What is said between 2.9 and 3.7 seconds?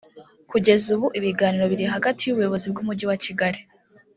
wa Kigali